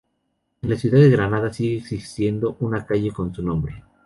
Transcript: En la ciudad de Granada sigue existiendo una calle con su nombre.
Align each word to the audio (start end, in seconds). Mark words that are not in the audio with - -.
En 0.63 0.67
la 0.71 0.77
ciudad 0.77 0.99
de 0.99 1.11
Granada 1.11 1.53
sigue 1.53 1.77
existiendo 1.77 2.57
una 2.61 2.87
calle 2.87 3.11
con 3.11 3.31
su 3.35 3.43
nombre. 3.43 3.83